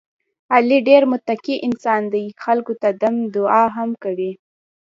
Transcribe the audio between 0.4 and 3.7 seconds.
علي ډېر متقی انسان دی، خلکو ته دم دعا